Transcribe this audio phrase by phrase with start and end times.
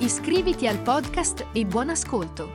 [0.00, 2.50] Iscriviti al podcast e buon ascolto!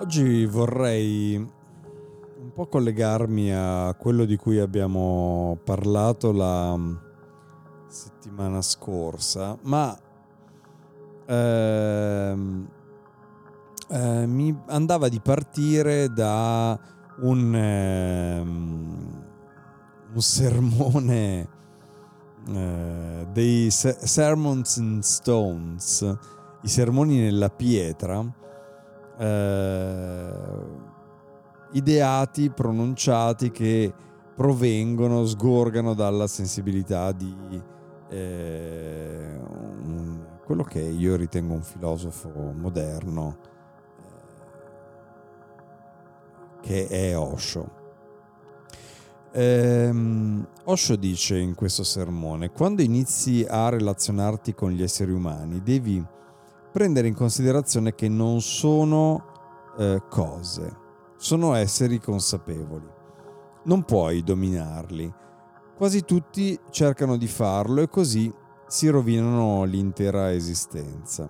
[0.00, 1.55] Oggi vorrei
[2.56, 6.74] po' collegarmi a quello di cui abbiamo parlato la
[7.86, 9.94] settimana scorsa, ma
[11.26, 12.68] ehm,
[13.90, 16.80] eh, mi andava di partire da
[17.18, 19.24] un, ehm,
[20.14, 21.48] un sermone
[22.48, 26.16] eh, dei Sermons in Stones,
[26.62, 28.24] i sermoni nella pietra
[29.18, 30.30] eh,
[31.76, 33.92] ideati, pronunciati che
[34.34, 37.62] provengono, sgorgano dalla sensibilità di
[38.08, 39.38] eh,
[39.82, 43.36] un, quello che io ritengo un filosofo moderno,
[43.98, 44.04] eh,
[46.60, 47.84] che è Osho.
[49.32, 49.94] Eh,
[50.64, 56.04] Osho dice in questo sermone, quando inizi a relazionarti con gli esseri umani, devi
[56.72, 59.24] prendere in considerazione che non sono
[59.78, 60.84] eh, cose,
[61.16, 62.86] sono esseri consapevoli.
[63.64, 65.12] Non puoi dominarli.
[65.76, 68.32] Quasi tutti cercano di farlo e così
[68.66, 71.28] si rovinano l'intera esistenza.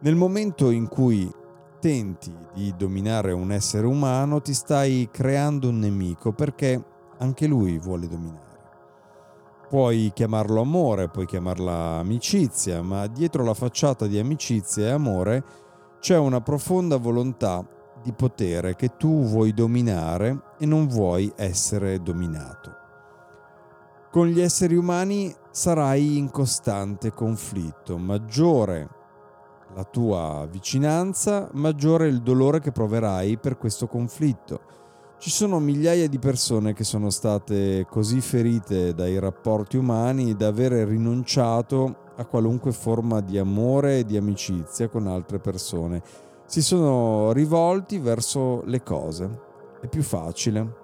[0.00, 1.30] Nel momento in cui
[1.78, 6.82] tenti di dominare un essere umano ti stai creando un nemico perché
[7.18, 8.48] anche lui vuole dominare.
[9.68, 15.44] Puoi chiamarlo amore, puoi chiamarla amicizia, ma dietro la facciata di amicizia e amore
[16.00, 17.64] c'è una profonda volontà
[18.02, 22.76] di potere che tu vuoi dominare e non vuoi essere dominato.
[24.10, 28.88] Con gli esseri umani sarai in costante conflitto, maggiore
[29.74, 34.78] la tua vicinanza, maggiore il dolore che proverai per questo conflitto
[35.20, 40.86] ci sono migliaia di persone che sono state così ferite dai rapporti umani da avere
[40.86, 46.02] rinunciato a qualunque forma di amore e di amicizia con altre persone.
[46.50, 49.40] Si sono rivolti verso le cose.
[49.80, 50.74] È più facile.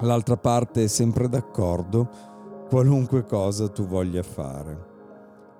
[0.00, 2.10] L'altra parte è sempre d'accordo,
[2.68, 4.90] qualunque cosa tu voglia fare.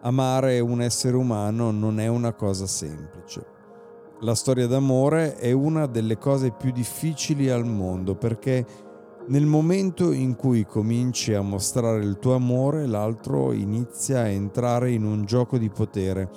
[0.03, 3.61] Amare un essere umano non è una cosa semplice
[4.23, 8.65] la storia d'amore è una delle cose più difficili al mondo perché
[9.27, 15.05] nel momento in cui cominci a mostrare il tuo amore, l'altro inizia a entrare in
[15.05, 16.29] un gioco di potere.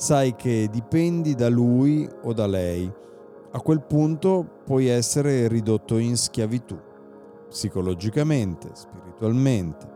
[0.00, 2.90] Sai che dipendi da lui o da lei.
[3.50, 6.74] A quel punto puoi essere ridotto in schiavitù,
[7.50, 9.86] psicologicamente, spiritualmente,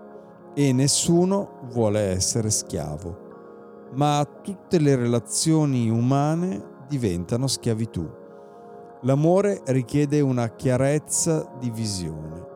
[0.52, 3.88] e nessuno vuole essere schiavo.
[3.94, 8.06] Ma tutte le relazioni umane diventano schiavitù.
[9.04, 12.46] L'amore richiede una chiarezza di visione.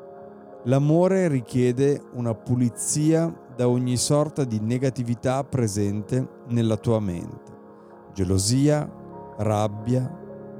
[0.64, 7.56] L'amore richiede una pulizia da ogni sorta di negatività presente nella tua mente.
[8.14, 8.88] Gelosia,
[9.38, 10.08] rabbia,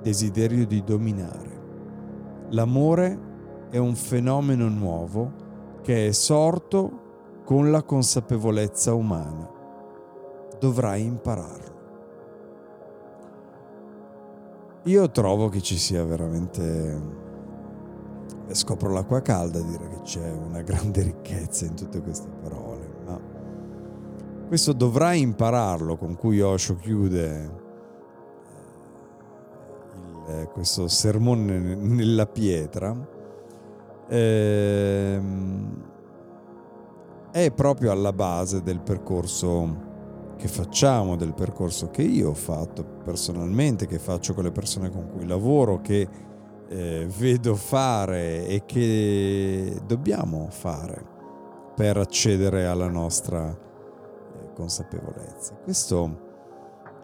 [0.02, 2.46] desiderio di dominare.
[2.50, 3.26] L'amore
[3.70, 9.48] è un fenomeno nuovo che è sorto con la consapevolezza umana.
[10.58, 11.76] Dovrai impararlo.
[14.84, 17.26] Io trovo che ci sia veramente...
[18.50, 22.77] Scopro l'acqua calda a dire che c'è una grande ricchezza in tutte queste parole,
[24.48, 27.50] questo dovrai impararlo con cui Osho chiude
[30.26, 32.96] eh, il, questo sermone nella pietra.
[34.08, 35.82] Ehm,
[37.30, 39.86] è proprio alla base del percorso
[40.38, 45.10] che facciamo, del percorso che io ho fatto personalmente, che faccio con le persone con
[45.10, 46.08] cui lavoro, che
[46.68, 51.04] eh, vedo fare e che dobbiamo fare
[51.74, 53.66] per accedere alla nostra
[54.58, 55.54] consapevolezza.
[55.62, 56.26] Questo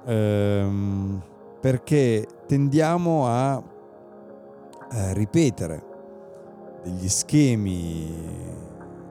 [0.05, 1.23] ehm,
[1.61, 5.93] perché tendiamo a, a ripetere
[6.83, 8.13] degli schemi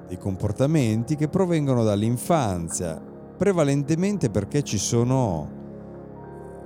[0.08, 3.02] dei comportamenti che provengono dall'infanzia,
[3.38, 5.50] prevalentemente perché ci sono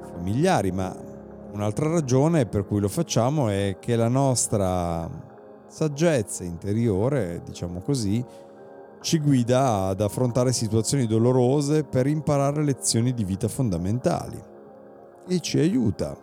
[0.01, 0.94] familiari, ma
[1.51, 5.07] un'altra ragione per cui lo facciamo è che la nostra
[5.68, 8.24] saggezza interiore, diciamo così,
[9.02, 14.42] ci guida ad affrontare situazioni dolorose per imparare lezioni di vita fondamentali
[15.28, 16.18] e ci aiuta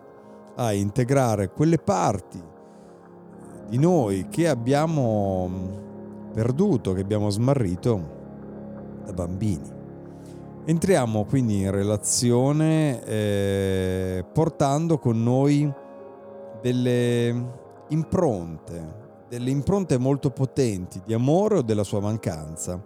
[0.55, 2.41] a integrare quelle parti
[3.67, 5.49] di noi che abbiamo
[6.33, 8.13] perduto, che abbiamo smarrito
[9.05, 9.73] da bambini.
[10.65, 15.71] Entriamo quindi in relazione eh, portando con noi
[16.61, 22.81] delle impronte, delle impronte molto potenti di amore o della sua mancanza.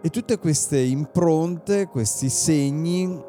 [0.00, 3.22] E tutte queste impronte, questi segni,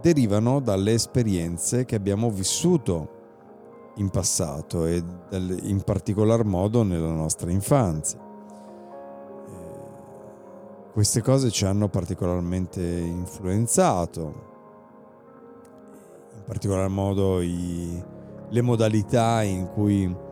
[0.00, 3.14] derivano dalle esperienze che abbiamo vissuto
[3.96, 8.24] in passato e in particolar modo nella nostra infanzia.
[10.92, 14.20] Queste cose ci hanno particolarmente influenzato,
[16.34, 18.02] in particolar modo i,
[18.48, 20.24] le modalità in cui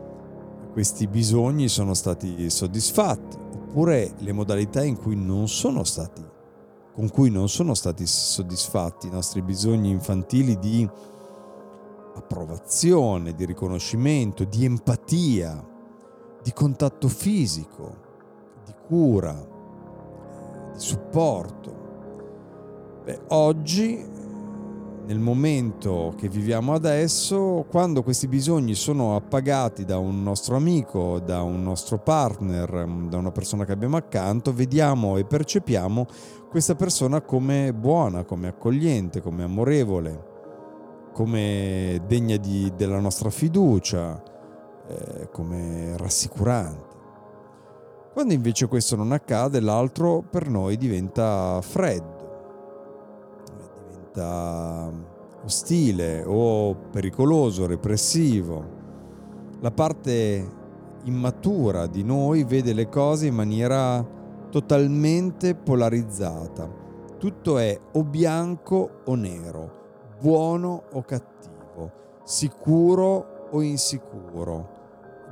[0.75, 6.21] questi bisogni sono stati soddisfatti, oppure le modalità in cui non sono stati,
[6.93, 10.85] con cui non sono stati soddisfatti i nostri bisogni infantili di
[12.15, 15.65] approvazione, di riconoscimento, di empatia,
[16.43, 17.95] di contatto fisico,
[18.65, 19.33] di cura
[20.73, 21.83] di supporto.
[23.05, 24.05] Beh, oggi,
[25.05, 31.43] nel momento che viviamo adesso, quando questi bisogni sono appagati da un nostro amico, da
[31.43, 36.05] un nostro partner, da una persona che abbiamo accanto, vediamo e percepiamo
[36.49, 40.33] questa persona come buona, come accogliente, come amorevole,
[41.13, 44.21] come degna di, della nostra fiducia,
[44.87, 46.93] eh, come rassicurante.
[48.11, 52.14] Quando invece questo non accade, l'altro per noi diventa freddo,
[54.15, 54.91] diventa
[55.43, 58.73] ostile o pericoloso, repressivo.
[59.59, 60.63] La parte
[61.03, 64.03] immatura di noi vede le cose in maniera
[64.49, 66.83] totalmente polarizzata.
[67.17, 69.71] Tutto è o bianco o nero,
[70.19, 71.91] buono o cattivo,
[72.23, 74.69] sicuro o insicuro,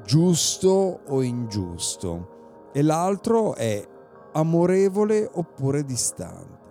[0.05, 2.31] giusto o ingiusto
[2.71, 3.85] e l'altro è
[4.33, 6.62] amorevole oppure distante.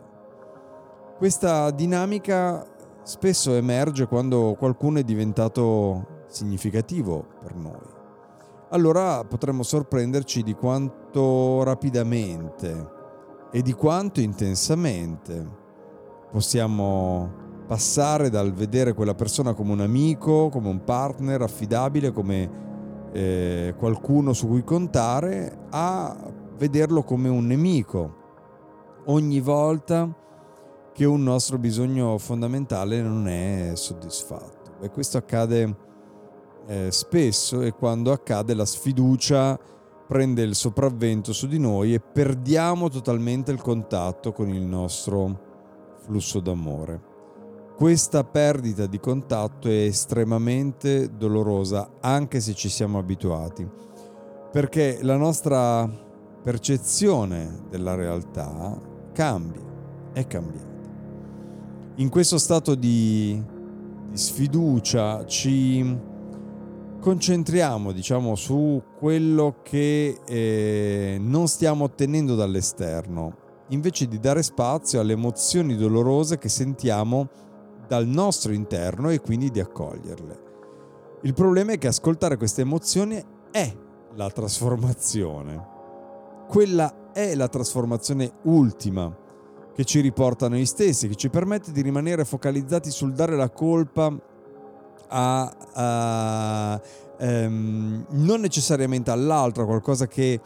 [1.22, 2.66] Questa dinamica
[3.04, 7.78] spesso emerge quando qualcuno è diventato significativo per noi.
[8.70, 12.90] Allora potremmo sorprenderci di quanto rapidamente
[13.52, 15.48] e di quanto intensamente
[16.28, 17.30] possiamo
[17.68, 22.50] passare dal vedere quella persona come un amico, come un partner affidabile, come
[23.12, 26.16] eh, qualcuno su cui contare a
[26.56, 28.16] vederlo come un nemico
[29.04, 30.16] ogni volta
[30.92, 34.78] che un nostro bisogno fondamentale non è soddisfatto.
[34.80, 35.76] E questo accade
[36.66, 39.58] eh, spesso e quando accade la sfiducia
[40.06, 45.50] prende il sopravvento su di noi e perdiamo totalmente il contatto con il nostro
[46.04, 47.10] flusso d'amore.
[47.76, 53.66] Questa perdita di contatto è estremamente dolorosa anche se ci siamo abituati,
[54.52, 55.88] perché la nostra
[56.42, 58.78] percezione della realtà
[59.12, 59.62] cambia,
[60.12, 60.71] è cambiata.
[61.96, 63.40] In questo stato di,
[64.08, 66.10] di sfiducia ci
[66.98, 73.36] concentriamo diciamo su quello che eh, non stiamo ottenendo dall'esterno
[73.68, 77.28] invece di dare spazio alle emozioni dolorose che sentiamo
[77.86, 80.40] dal nostro interno e quindi di accoglierle.
[81.22, 83.76] Il problema è che ascoltare queste emozioni è
[84.14, 85.68] la trasformazione.
[86.48, 89.14] Quella è la trasformazione ultima
[89.74, 93.50] che ci riporta a noi stessi, che ci permette di rimanere focalizzati sul dare la
[93.50, 94.12] colpa
[95.08, 96.80] a, a
[97.18, 100.40] um, non necessariamente all'altro, a qualcosa che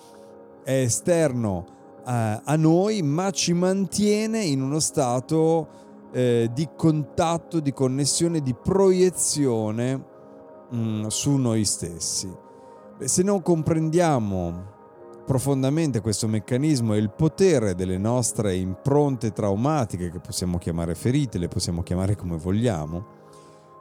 [0.62, 1.66] è esterno
[2.04, 5.68] a, a noi, ma ci mantiene in uno stato
[6.12, 9.96] eh, di contatto, di connessione, di proiezione
[10.70, 12.32] mh, mm, su noi stessi.
[12.98, 14.74] Se non comprendiamo
[15.26, 21.48] profondamente questo meccanismo e il potere delle nostre impronte traumatiche, che possiamo chiamare ferite, le
[21.48, 23.04] possiamo chiamare come vogliamo,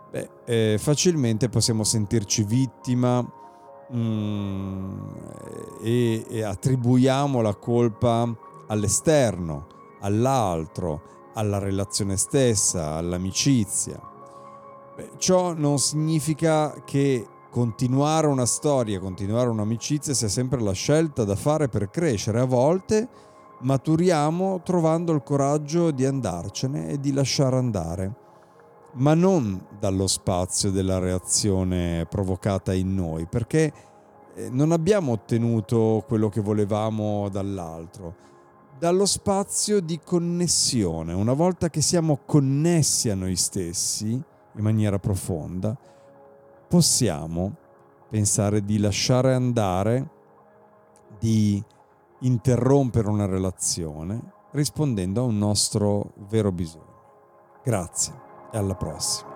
[0.10, 3.24] beh, eh, facilmente possiamo sentirci vittima
[3.94, 5.00] mm,
[5.84, 8.28] e, e attribuiamo la colpa
[8.68, 9.68] all'esterno,
[10.00, 14.02] all'altro, alla relazione stessa, all'amicizia.
[14.96, 21.38] Beh, ciò non significa che continuare una storia, continuare un'amicizia sia sempre la scelta da
[21.38, 22.42] fare per crescere.
[22.42, 23.08] A volte
[23.62, 28.16] maturiamo trovando il coraggio di andarcene e di lasciare andare,
[28.96, 33.72] ma non dallo spazio della reazione provocata in noi, perché
[34.36, 38.16] eh, non abbiamo ottenuto quello che volevamo dall'altro,
[38.78, 41.14] dallo spazio di connessione.
[41.14, 45.78] Una volta che siamo connessi a noi stessi in maniera profonda,
[46.76, 47.56] possiamo
[48.10, 50.10] pensare di lasciare andare,
[51.18, 51.64] di
[52.20, 57.62] interrompere una relazione rispondendo a un nostro vero bisogno.
[57.64, 58.14] Grazie
[58.52, 59.32] e alla prossima.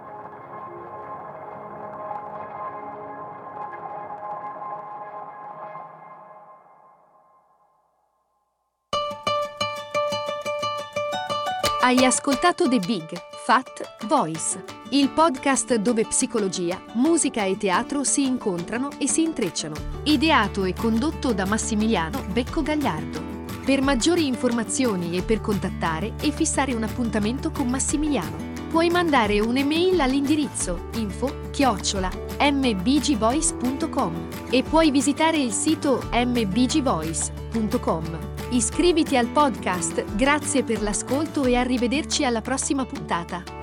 [11.81, 13.09] Hai ascoltato The Big
[13.45, 19.75] Fat Voice, il podcast dove psicologia, musica e teatro si incontrano e si intrecciano.
[20.03, 23.37] Ideato e condotto da Massimiliano Becco Gagliardo.
[23.63, 28.35] Per maggiori informazioni e per contattare e fissare un appuntamento con Massimiliano,
[28.69, 38.17] puoi mandare un'email all'indirizzo info chiocciola mbgvoice.com e puoi visitare il sito mbgvoice.com.
[38.51, 43.58] Iscriviti al podcast, grazie per l'ascolto e arrivederci alla prossima puntata.